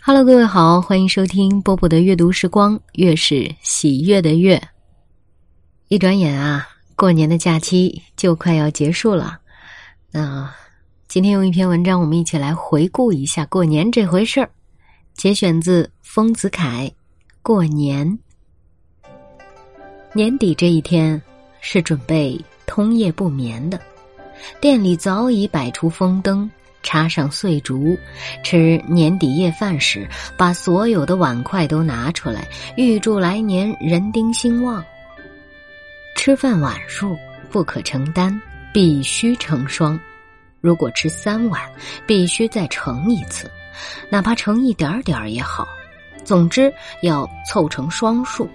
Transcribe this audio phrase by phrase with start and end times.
[0.00, 4.60] Hello，各位好，欢迎收听波波的阅读时光，月是喜悦的月。
[5.88, 9.38] 一转眼啊，过年的假期就快要结束了。
[10.10, 10.50] 那
[11.08, 14.48] 今天用一篇文章，我们一起来回顾一下过年这回事儿。
[15.14, 16.84] 节选自丰子恺
[17.42, 18.06] 《过年》。
[20.14, 21.20] 年底这一天
[21.60, 23.78] 是准备通夜不眠的，
[24.60, 26.50] 店里早已摆出风灯。
[26.82, 27.98] 插上碎竹，
[28.42, 32.46] 吃年底夜饭时，把所有的碗筷都拿出来，
[32.76, 34.84] 预祝来年人丁兴旺。
[36.16, 37.16] 吃饭碗数
[37.50, 38.40] 不可承担，
[38.72, 39.98] 必须成双。
[40.60, 41.62] 如果吃三碗，
[42.06, 43.50] 必须再盛一次，
[44.10, 45.68] 哪怕盛一点点也好。
[46.24, 48.48] 总之要凑成双数。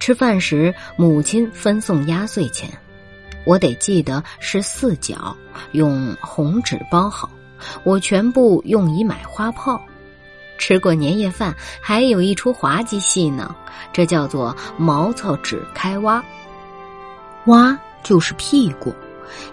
[0.00, 2.68] 吃饭时，母亲分送压岁钱。
[3.44, 5.36] 我得记得是四角，
[5.72, 7.30] 用红纸包好。
[7.82, 9.80] 我全部用以买花炮。
[10.56, 13.54] 吃过年夜饭，还有一出滑稽戏呢，
[13.92, 16.24] 这叫做毛糙纸开挖。
[17.46, 18.94] 挖就是屁股，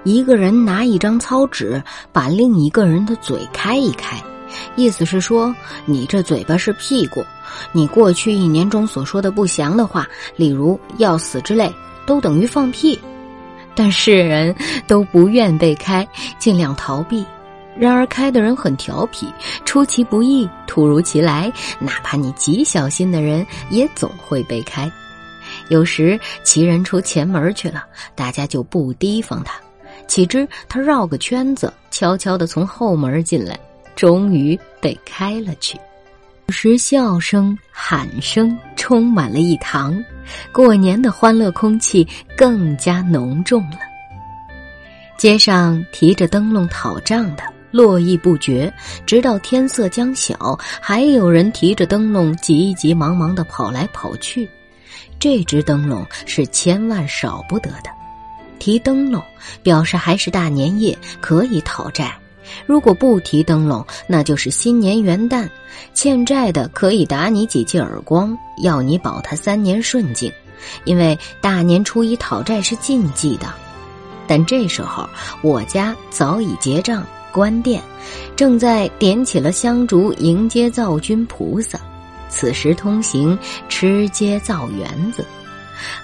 [0.03, 4.21] 一个人拿一张糙纸，把另一个人的嘴开一开，
[4.75, 5.53] 意思是说
[5.85, 7.25] 你这嘴巴是屁股，
[7.71, 11.73] 你过去一年中所说的不祥的话，例如要死之类，
[12.05, 12.99] 都等于放屁。
[13.75, 14.55] 但世人
[14.87, 16.07] 都不愿被开，
[16.39, 17.25] 尽量逃避。
[17.77, 19.27] 然而开的人很调皮，
[19.63, 24.91] 出其不意，突如其来，哪怕你极小心的人，也总会被开。
[25.69, 29.59] 有时奇人出前门去了，大家就不提防他，
[30.05, 33.57] 岂知他绕个圈子，悄悄的从后门进来，
[33.95, 35.79] 终于被开了去。
[36.51, 39.97] 时笑声、喊声充满了一堂，
[40.51, 43.79] 过年的欢乐空气更加浓重了。
[45.17, 48.71] 街上提着灯笼讨账的络绎不绝，
[49.05, 54.49] 直到天色将晓，还有人提着灯笼急急忙忙的跑来跑去。
[55.19, 57.89] 这只灯笼是千万少不得的，
[58.57, 59.23] 提灯笼
[59.61, 62.11] 表示还是大年夜，可以讨债。
[62.65, 65.49] 如果不提灯笼，那就是新年元旦，
[65.93, 70.31] 欠债的可以打你几记耳光，要你保他三年顺境，
[70.83, 73.47] 因为大年初一讨债是禁忌的。
[74.27, 75.07] 但这时候
[75.41, 77.81] 我家早已结账关店，
[78.35, 81.79] 正在点起了香烛迎接灶君菩萨。
[82.29, 83.37] 此时通行
[83.67, 85.25] 吃街造园子，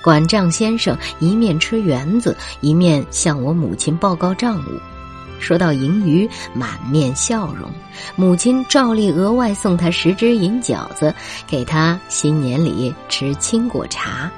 [0.03, 4.96] 管账先生一面吃园子，一面向我母亲报告账务。
[5.39, 7.71] 说到盈余，满面笑容。
[8.15, 11.13] 母亲照例额外送他十只银饺子，
[11.47, 14.31] 给他新年里吃青果茶。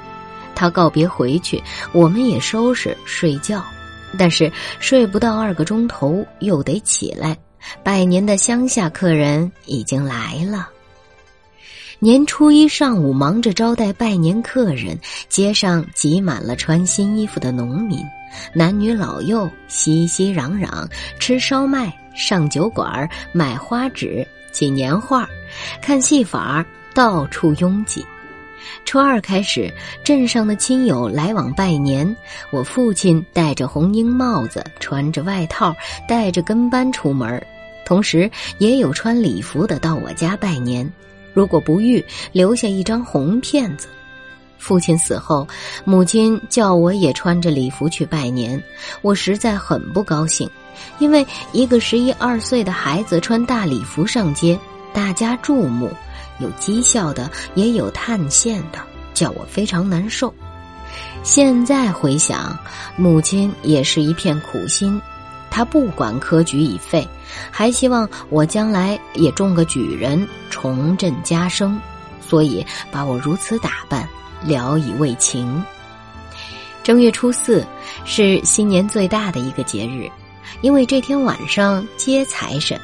[0.54, 1.62] 他告别回去，
[1.92, 3.64] 我们也收拾睡觉。
[4.18, 7.36] 但是睡不到二个钟头，又得起来。
[7.82, 10.68] 拜年的乡下客人已经来了。
[12.02, 17.98] 年初一上午，忙着招待拜年客人，街上挤满了穿新衣服的农民。
[18.54, 25.28] 男女老幼熙熙攘攘，吃烧麦、上酒馆、买花纸、挤年画、
[25.82, 28.02] 看戏法，到处拥挤。
[28.86, 29.70] 初二开始，
[30.02, 32.16] 镇上的亲友来往拜年。
[32.50, 35.76] 我父亲戴着红缨帽子，穿着外套，
[36.08, 37.46] 带着跟班出门，
[37.84, 40.90] 同时也有穿礼服的到我家拜年。
[41.32, 43.88] 如果不遇，留下一张红片子。
[44.58, 45.48] 父亲死后，
[45.84, 48.62] 母亲叫我也穿着礼服去拜年，
[49.00, 50.48] 我实在很不高兴，
[50.98, 54.58] 因为一个十一二岁的孩子穿大礼服上街，
[54.92, 55.90] 大家注目，
[56.40, 58.78] 有讥笑的，也有叹羡的，
[59.14, 60.34] 叫我非常难受。
[61.22, 62.58] 现在回想，
[62.96, 65.00] 母亲也是一片苦心，
[65.50, 67.06] 他不管科举已废，
[67.50, 71.78] 还希望我将来也中个举人，重振家声，
[72.20, 74.08] 所以把我如此打扮。
[74.42, 75.62] 聊以慰情。
[76.82, 77.62] 正月初四
[78.06, 80.10] 是新年最大的一个节日，
[80.62, 82.80] 因为这天晚上接财神。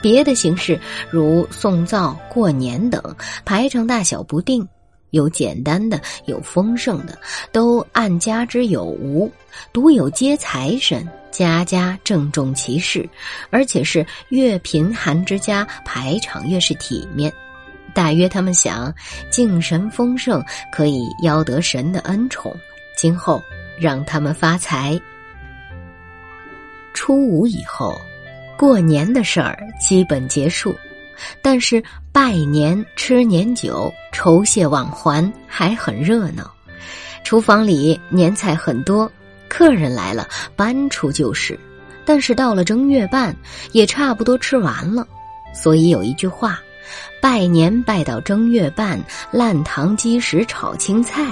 [0.00, 0.80] 别的形式
[1.10, 3.02] 如送灶、过年等
[3.44, 4.66] 排场大小不定，
[5.14, 7.16] 有简单的，有丰盛的，
[7.52, 9.30] 都按家之有无。
[9.72, 13.08] 独有接财神，家家郑重其事，
[13.50, 17.32] 而且是越贫寒之家排场越是体面。
[17.94, 18.92] 大约他们想，
[19.30, 22.52] 敬神丰盛可以邀得神的恩宠，
[22.96, 23.40] 今后
[23.78, 25.00] 让他们发财。
[26.92, 27.96] 初五以后，
[28.58, 30.74] 过年的事儿基本结束，
[31.42, 31.82] 但是
[32.12, 36.50] 拜年、吃年酒、酬谢往还还很热闹。
[37.24, 39.10] 厨房里年菜很多，
[39.48, 41.58] 客人来了搬出就是，
[42.04, 43.34] 但是到了正月半，
[43.72, 45.06] 也差不多吃完了。
[45.54, 46.58] 所以有一句话。
[47.22, 51.24] 拜年拜到正月半，烂糖鸡时炒青菜。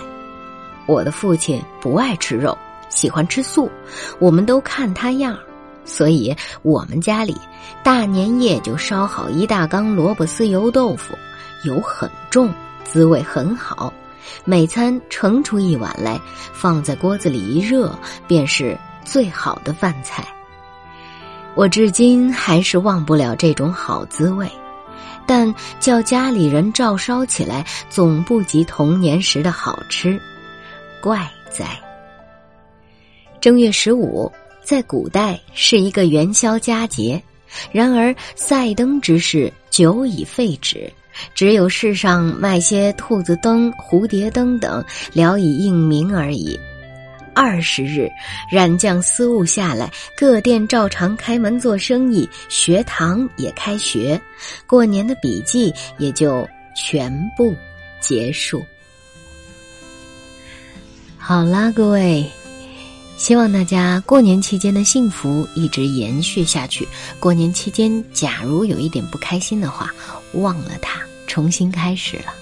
[0.86, 2.56] 我的父亲不爱吃肉，
[2.88, 3.70] 喜欢吃素，
[4.18, 5.40] 我们都看他样儿
[5.84, 7.36] 所以我们家里
[7.82, 11.14] 大年夜就烧好一大缸萝卜丝油豆腐，
[11.64, 12.52] 油很重，
[12.84, 13.92] 滋味很好。
[14.44, 16.20] 每餐盛出一碗来，
[16.52, 17.92] 放在锅子里一热，
[18.26, 20.24] 便是最好的饭菜。
[21.54, 24.50] 我至今还是忘不了这种好滋味，
[25.26, 30.18] 但叫家里人照烧起来，总不及童年时的好吃。
[31.02, 31.66] 怪哉！
[33.40, 34.30] 正月十五
[34.64, 37.22] 在古代是一个元宵佳节，
[37.70, 40.90] 然而赛灯之事久已废止。
[41.34, 44.82] 只有市上卖些兔子灯、蝴蝶灯等，
[45.12, 46.58] 聊以应名而已。
[47.34, 48.10] 二十日，
[48.50, 54.20] 染匠私物下来，各店照常开门做生意，学堂也开学，
[54.66, 57.54] 过年的笔记也就全部
[58.00, 58.64] 结束。
[61.18, 62.26] 好啦，各位，
[63.16, 66.88] 希望大家过年期间的幸福一直延续下去。
[67.20, 69.90] 过年期间，假如有一点不开心的话，
[70.32, 71.00] 忘了它。
[71.28, 72.34] 重新开始了，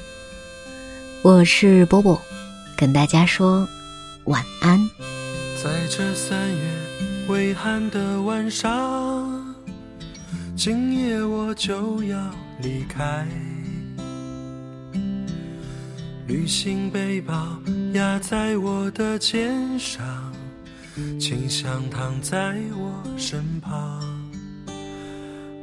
[1.22, 2.20] 我是波波，
[2.76, 3.68] 跟大家说
[4.24, 4.80] 晚安。
[5.62, 6.56] 在这三月
[7.28, 9.54] 微寒的晚上，
[10.56, 12.18] 今夜我就要
[12.60, 13.24] 离开。
[16.26, 17.46] 旅行背包
[17.92, 20.29] 压在我的肩上，
[21.18, 24.00] 请想躺在我身旁。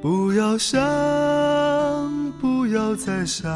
[0.01, 0.81] 不要想。
[2.39, 3.51] 不要再想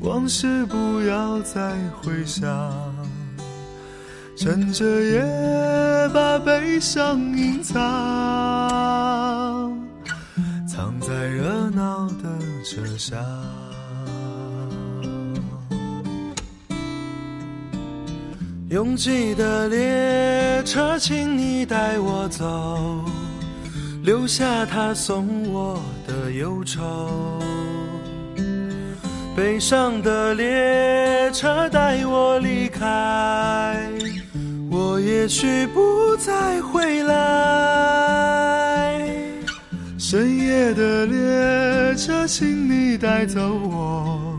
[0.00, 2.46] 往事，不要再回想，
[4.36, 5.20] 趁着夜
[6.14, 7.74] 把悲伤隐藏，
[10.68, 13.18] 藏在热闹的车厢。
[18.76, 23.02] 拥挤的列车，请你带我走。
[24.02, 27.40] 留下他送我的忧愁，
[29.34, 33.90] 悲伤的列车带我离开，
[34.70, 37.16] 我也许不再回来。
[39.96, 44.38] 深夜的列车，请你带走我，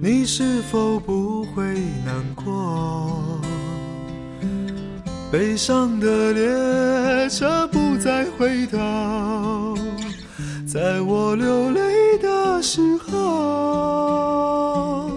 [0.00, 1.74] 你是否不会
[2.06, 2.33] 难
[5.36, 9.76] 悲伤的列车不再回头，
[10.64, 15.10] 在我流泪的时候。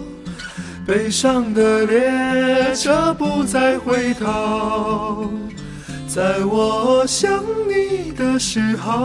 [0.87, 5.29] 悲伤的列车不再回头，
[6.07, 7.31] 在我想
[7.67, 8.97] 你的时候。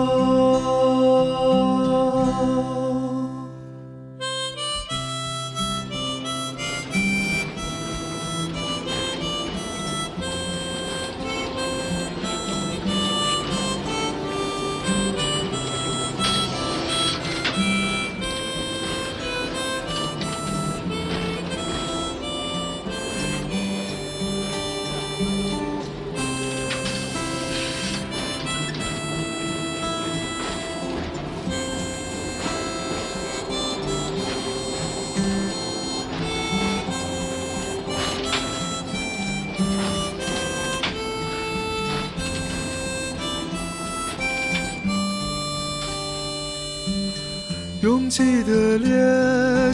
[47.83, 48.95] 拥挤的列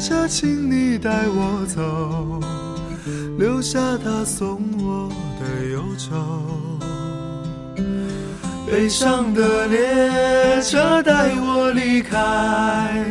[0.00, 2.40] 车，请你带我走，
[3.36, 6.16] 留下他送我的忧愁。
[8.66, 13.04] 悲伤的列车带我离开，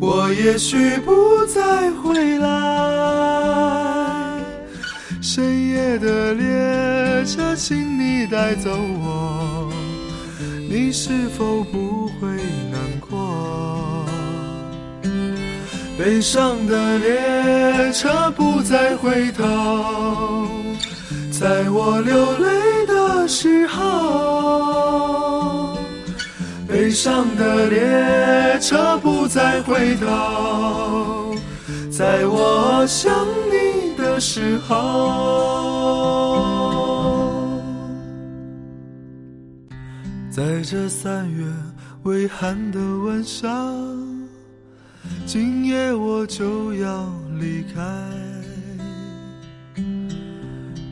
[0.00, 2.48] 我也许不再回来。
[5.20, 9.70] 深夜的列车，请你带走我，
[10.68, 12.26] 你是否不会
[12.68, 13.91] 难过？
[15.98, 20.48] 悲伤的列车不再回头，
[21.30, 25.76] 在我流泪的时候。
[26.66, 31.36] 悲伤的列车不再回头，
[31.90, 33.14] 在我想
[33.50, 34.80] 你的时候。
[40.30, 41.44] 在这三月
[42.04, 44.11] 微寒的晚上。
[45.24, 47.10] 今夜我就要
[47.40, 47.80] 离开，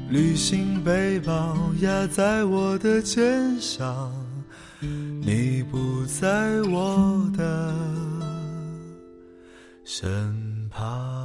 [0.08, 4.10] 旅行背包压在我的肩上。
[4.80, 7.74] 你不在我的
[9.84, 11.19] 身旁。